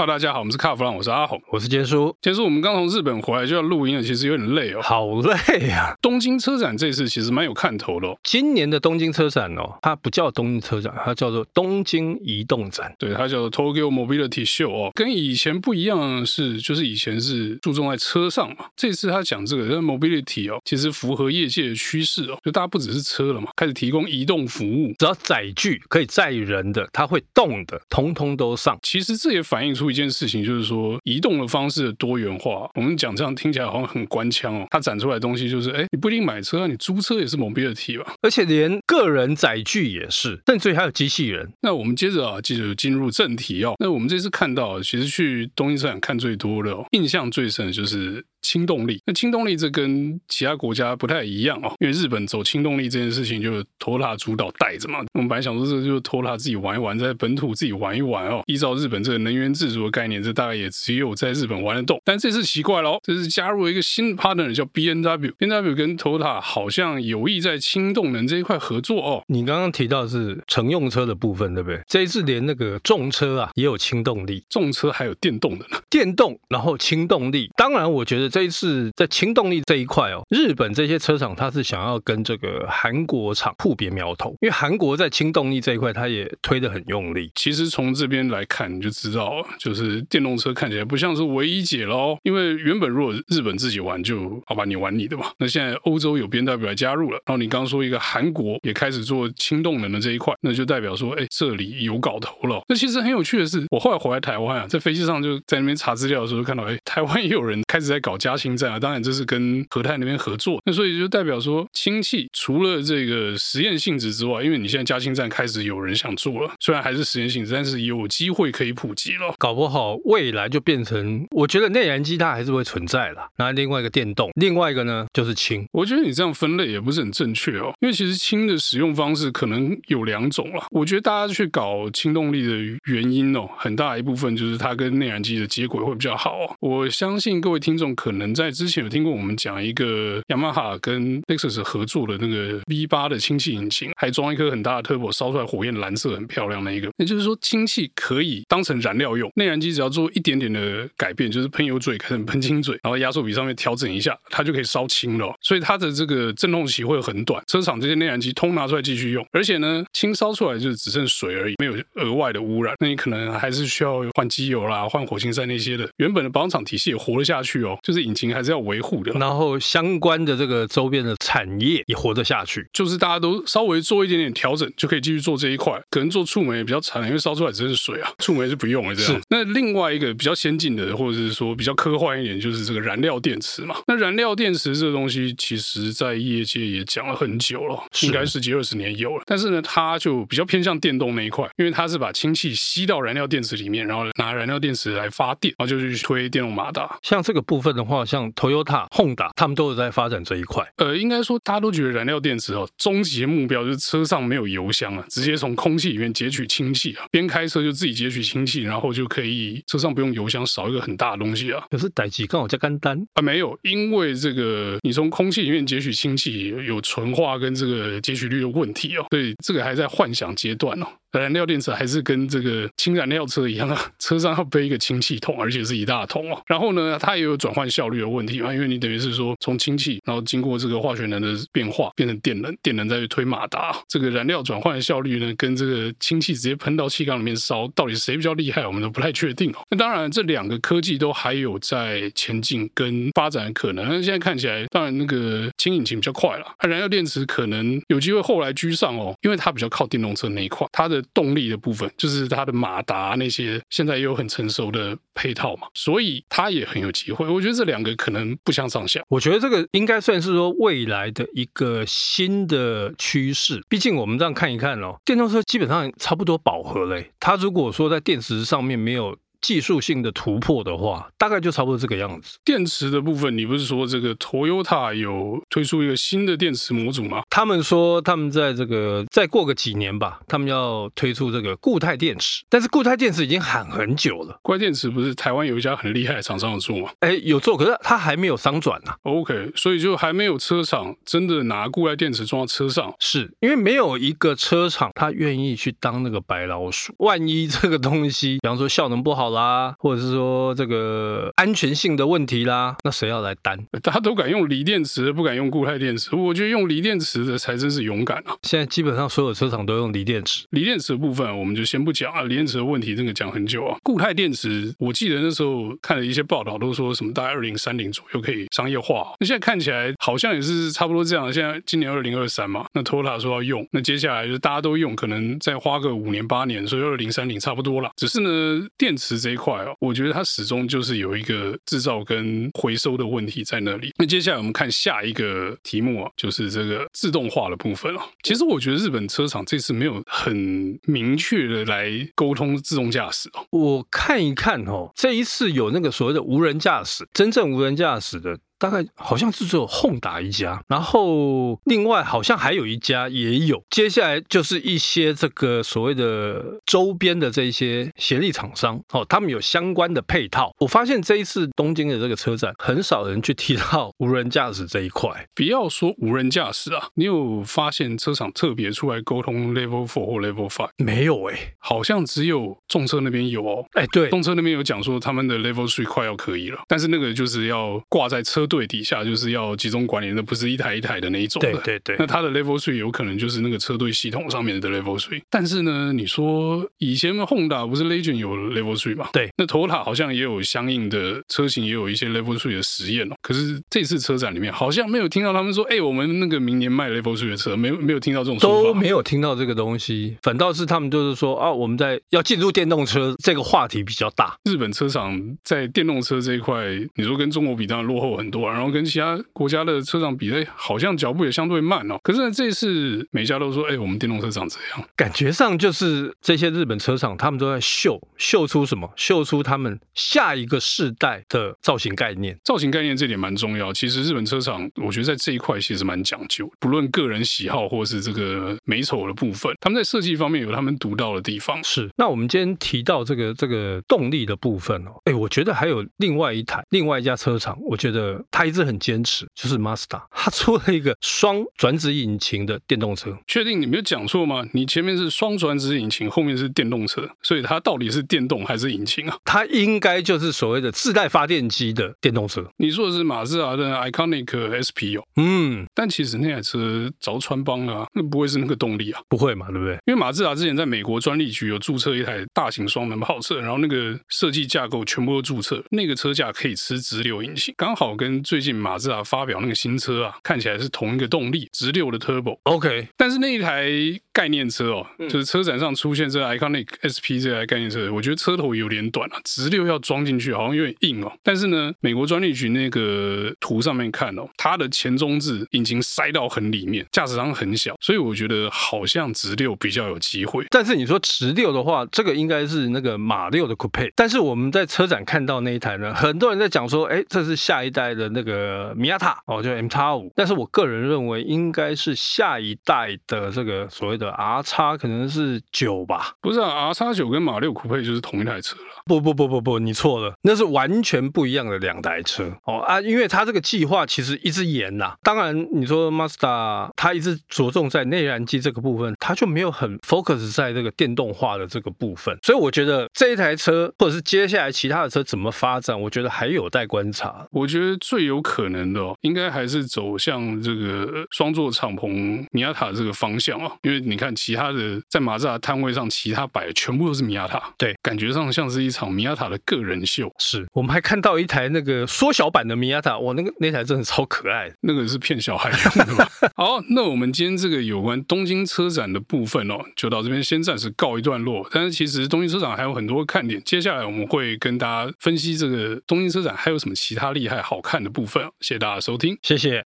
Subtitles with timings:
[0.00, 2.16] 哈喽，大家好，我们是卡弗朗，我是阿红，我是杰叔。
[2.22, 5.94] 杰叔，我们刚从日本回来就要录音了，其实有点累哦，好累啊！
[6.00, 8.18] 东京车展这次其实蛮有看头的哦。
[8.22, 12.90] 今年的东京车展哦，它不叫东京车展，它叫做东京移动展。
[12.98, 28.78] 对，它叫做 Tokyo Mobility Show 哦，跟以前不一样的是，就是以前是注重在车上嘛，这次他讲这个，这 Mobility 哦，其实符合业界的趋势哦，就大家不只是车了嘛，开始提供移动服务，只要载具可以载人的，它会动的，通通都上。
[28.82, 29.89] 其实这也反映出。
[29.90, 32.70] 一件事情就是说，移动的方式的多元化。
[32.74, 34.66] 我们讲这样听起来好像很官腔哦。
[34.70, 38.14] 它展出来的东西就是，哎，你不一定买车啊，你租车也是 mobility 吧？
[38.22, 41.50] 而且连个人载具也是，甚至还有机器人。
[41.60, 43.74] 那我们接着啊，接着进入正题哦。
[43.78, 48.24] 那我们这次看到，其实去东京车展看最多的、哦，印象最深的就是。
[48.42, 55.00] 氢动力，那轻动力这跟其他国家不太一样哦，因为日本走轻动力这件事情就 Toyota 主导带着嘛。
[55.14, 58.42] 我们本来想说这就是 Toyota 自己玩一玩，在本土自己玩一玩哦。
[58.46, 62.00] 依照日本这个能源自主的概念，这大概也只有在日本玩得动。
[62.04, 65.32] 但这次奇怪了，这次加入了一个新的 partner 叫 B N W。
[65.36, 69.22] B N W 跟 Toyota 好像有意在轻动能这一块合作哦。
[69.26, 71.80] 你刚刚提到是乘用车的部分，对不对？
[71.86, 75.78] 这一次连那个重车啊也有轻动力，重车还有电动的呢。
[75.90, 77.50] 电动，然后轻动力。
[77.54, 78.29] 当然，我觉得。
[78.30, 87.30] 这一次在氢动力这一块哦，日本这些车厂它是想要跟这个韩国厂互别苗头，因为韩国在氢动力这一块它也推得很用力。
[87.34, 92.16] 其实从这边来看你就知道，就是电动车看起来不像是唯一解喽。
[92.22, 95.26] 因为原本如果日本自己玩就好吧，你玩你的嘛。
[95.38, 102.62] 那现在欧洲有 BMW 来加入了，然后你刚刚说一个韩国也开始做氢动能的这一块，那就代表说，哎，这里有搞头了。
[102.68, 125.66] 那其实很有趣的是，我后来回来台湾啊，在飞机上就在那边查资料的时候，看到哎，台湾也有人开始在搞加氢站啊，当然这是跟和泰那边合作，那所以就代表说氢气除了这个实验性质之外，因为你现在加氢站开始有人想做了，虽然还是实验性质，但是有机会可以普及了，搞不好未来就变成，我觉得内燃机它还是会存在了，那另外一个电动，另外一个呢就是氢。
[125.72, 130.66] 我觉得你这样分类也不是很正确哦，因为其实氢的使用方式可能有两种了。
[130.70, 136.54] 我觉得大家去搞氢动力的原因哦，很大一部分就是它跟内燃机的接轨会比较好哦。
[136.60, 146.90] 我相信各位听众可可能在之前有听过我们讲一个雅马哈跟 Lexus 合作的那个 V 八的氢气引擎，还装一颗很大的 turbo，烧出来火焰蓝色，很漂亮的一个。
[146.96, 155.32] 也就是说，氢气可以当成燃料用，内燃机只要做一点点的改变，就是喷油嘴改成喷氢嘴，然后压缩比上面调整一下，它就可以烧氢了。
[155.40, 159.24] 所以它的这个振动期会很短，车厂这些内燃机通拿出来继续用。
[159.30, 162.74] 而且呢，氢烧出来就是只剩水而已，没有额外的污染。
[162.80, 165.88] 那你可能还是需要换机油啦，换火星塞那些的。
[165.98, 169.12] 原本的保养厂体系也活了下去哦，就是引擎还是要维护的。
[169.12, 175.80] 然后相关的这个周边的产业也活得下去，就是大家都稍微做一点点调整，就可以继续做这一块。
[175.90, 179.20] 可能做触媒也比较惨，因为烧出来只是水啊， 触媒是不用了这样。
[179.28, 183.76] 那另外一个比较先进的，或者是说比较科幻一点，就是这个燃料电池嘛。
[183.86, 189.22] 那燃料电池这个东西，其实在业界也讲了很久了，应该十几二十年有了。
[189.26, 196.98] 但是呢，它就比较偏向电动那一块，因为它是把氢气吸到燃料电池里面，然后拿燃料电池来发电，然后就去推电动马达。
[197.02, 200.66] 像这个部分的话，像 Toyota、Honda 他们都有在发展这一块。
[200.76, 211.64] 呃，应该说大家都觉得燃料电池哦，终极的目标就是车上没有油箱啊，直接从空气里面截取氢气啊，边开车就自己截取氢气，然后就可以车上不用油箱，少一个很大的东西啊。
[211.70, 220.86] 可是代志刚好加干单啊，没有，因为这个你从空气里面截取氢气有纯化跟这个截取率的问题哦，所以这个还在幻想阶段哦。
[221.18, 226.40] 燃料电池还是跟这个氢燃料车一样啊，车上要背一个氢气桶，而且是一大桶哦。
[226.46, 239.58] 然后呢，它也有转换效率的问题嘛， 因为你等于是说从氢气，然后经过这个化学能的变化，变成电能，电能再去推马达，这个燃料转换的效率呢，跟这个氢气直接喷到气缸里面烧，到底谁比较厉害，我们都不太确定哦。
[239.70, 243.84] 那当然，这两个科技都还有在前进跟发展的可能。
[243.88, 250.99] 那现在看起来，当然那个氢引擎比较快了，而燃料电池可能有机会后来居上哦，因为它比较靠电动车那一块，它的。
[251.12, 257.26] 动力的部分就是它的马达那些，现在也有很成熟的配套嘛，所以它也很有机会。
[257.26, 259.02] 我觉得这两个可能不相上下。
[259.08, 263.62] 我觉得这个应该算是说未来的一个新的趋势。
[263.68, 267.02] 毕竟我们这样看一看哦，电动车基本上差不多饱和了。
[267.18, 272.36] 它如果说在电池上面没有技术性的突破的话，大概就差不多这个样子。
[272.44, 277.22] 电池的部分，你不是说这个 Toyota 有推出一个新的电池模组吗？
[277.30, 284.38] 他们说他们在这个再过个几年吧，他们要推出这个固态电池，但是固态电池已经喊很久了。
[284.42, 286.90] 固态电池不是台湾有一家很厉害的厂商有做吗？
[286.98, 288.96] 哎，有做，可是它还没有商转呢、啊。
[289.04, 296.92] OK，所以就还没有车厂真的拿固态电池装到车上，是因为没有一个车厂他愿意去当那个白老鼠。
[296.98, 303.58] 万一这个东西，比方说效能不好啦，或者是说这个安全性的问题啦，那谁要来担？
[303.82, 306.14] 大家都敢用锂电池，不敢用固态电池。
[306.16, 308.36] 我觉得用锂电池的才真是勇敢啊！
[308.42, 310.44] 现在基本上所有车厂都用锂电池。
[310.50, 313.76] 锂电池的部分我们就先不讲啊，锂电池的问题这个讲很久啊。
[313.82, 319.14] 固态电池，我记得那时候看了一些报道，都说什么大概二零三零左右可以商业化。
[319.20, 321.32] 那现在看起来好像也是差不多这样。
[321.32, 327.90] 现在今年二零二三嘛，那 Toyota 说要用，那接下来就大家都用，可能再花个五年八年，所以二零三零差不多了。
[327.96, 333.92] 只是呢，电池这一块哦，我觉得它始终就是有一个制造跟回收的问题在那里。
[333.98, 338.06] 那接下来我们看下一个题目啊，就是这个自动化的部分啊。
[338.22, 343.44] 其实我觉得日本车厂这次没有很明确的来沟通自动驾驶哦。
[343.50, 348.38] 我看一看哦，这一次有那个所谓的无人驾驶，真正无人驾驶的。
[348.60, 353.64] 大概好像是只有 Honda 一家，然后另外好像还有一家也有。
[353.70, 360.54] 接下来就是一些这个所谓的周边的这一些协力厂商哦，他们有相关的配套。
[360.58, 365.26] 我发现这一次东京的这个车展，很少人去提到无人驾驶这一块。
[365.34, 370.68] 不要说无人驾驶啊，你有发现车厂特别出来沟通 Level Four 或 Level Five？
[370.76, 373.64] 没有哎、欸，好像只有重车那边有哦。
[373.72, 378.46] 哎，对，重车那边有讲说他们的 Level Three 快要可以了，但是那个就是要挂在车。
[378.50, 381.52] 队底下就是要集中管理，那不是一台一台的那一种的。
[381.52, 381.96] 对对对。
[381.98, 385.22] 那它的 Level Three 有可能就是那个车队系统上面的 Level Three。
[385.30, 389.08] 但是呢，你说以前的 Honda 不是 Legend 有 Level Three 吗？
[389.12, 389.30] 对。
[389.38, 393.16] 那 Toyota 好像也有相应的车型，也有一些 Level Three 的实验哦。
[393.22, 398.68] 可是这次车展里面好像没有听到他们说，哎、欸，我们那个明年卖 Level Three 的车，没有没有听到这种说法。
[398.68, 404.36] 都没有听到这个东西，反倒是他们就是说啊，我们在要进入电动车这个话题比较大。
[404.44, 409.20] 日本车厂在电动车这一块，你说跟中国比当然落后很多，然后跟其他。
[409.32, 411.98] 国家的车厂比，哎，好像脚步也相对慢哦。
[412.02, 418.90] 可是呢，这次每家都说，哎，我们电动车长这样，感觉上就是这些日本车厂，他们都在秀，秀出什么？
[418.96, 422.38] 秀出他们下一个世代的造型概念。
[422.44, 423.72] 造型概念这点蛮重要。
[423.72, 431.62] 其实日本车厂，我觉得在这一块其实蛮讲究，不论个人喜好或是这个美丑的部分，他们在设计方面有他们独到的地方。
[431.64, 431.88] 是。
[431.96, 439.26] 那我们今天提到这个这个动力的部分哦，哎，我觉得还有另外一台，另外一家车厂，我觉得他一直很坚持。
[439.34, 443.16] 就是 Mazda，他出了一个双转子引擎的电动车。
[443.26, 444.44] 确定你没有讲错吗？
[444.52, 449.16] 你前面是双转子引擎，后面是电动车，所以它到底是电动还是引擎啊？
[449.24, 452.44] 它应该就是所谓的自带发电机的电动车。
[452.58, 454.26] 你说的是马自达的 Iconic
[454.60, 455.04] SP 哦？
[455.16, 459.00] 嗯，但其实那台车早穿帮了啊，那不会是那个动力啊？
[459.08, 459.74] 不会嘛，对不对？
[459.86, 469.00] 因为马自达之前在美国专利局有注册一台大型双门跑车，然后那个设计架构全部都注册，那个车架可以吃直流引擎，刚好跟最近马自达。
[469.02, 472.38] 发表那个新车啊，看起来是同一个动力，直六的 Turbo。
[472.44, 473.68] OK，但是那一台
[474.12, 481.10] 概念车哦，就是车展上出现这 Iconic SP 这台概念车，我觉得车头有点短啊，直六要装进去好像有点硬哦。
[481.22, 490.44] 但是呢，美国专利局那个图上面看哦，它的前中置引擎塞到很里面，驾驶舱很小，所以我觉得好像直六比较有机会。
[490.50, 493.90] 但是你说直六的话，这个应该是那个马六的 Coupe。
[493.96, 500.12] 但是我们在车展看到那一台呢，很多人在讲说，哎，这是下一代的那个米亚塔哦，就 M 叉五。
[500.14, 506.12] 但是我个人认为，应该是下一代的这个所谓的 R 叉，可能是九吧？
[506.20, 508.62] 不是啊，R 叉九跟马六酷配就是同一台车了。
[508.86, 512.80] 不不不不不，你错了，那是完全不一样的两台车哦啊！
[512.80, 514.94] 因为它这个计划其实一直延呐。
[515.02, 522.16] 当然，你说 Mazda 它一直着重在内燃机这个部分，它就没有很 focus 在这个电动化的这个部分。
[522.22, 527.26] 所以我觉得这一台车，或者是接下来其他的车怎么发展，我觉得还有待观察。
[527.30, 533.52] 我觉得最有可能的，哦应该还是走向这个双座敞篷米亚塔这个方向啊。
[533.62, 538.70] 因为你看其他的在马自达摊位上，其他摆的全部都是米亚塔，对，感觉上像是一。
[538.70, 546.08] 场米亚塔的个人秀，是我们还看到一台那个缩小版的米亚塔，哇，那个那台真的超可爱，那个是骗小孩用的吧？
[546.36, 551.44] 好，那我们今天这个有关东京车展的部分哦，就到这边先暂时告一段落。
[551.50, 558.24] 但是其实东京车展还有很多看点，接下来我们会跟大家分析这个东京车展还有什么其他厉害好的部分。
[558.40, 559.69] 谢谢大家收听，谢谢。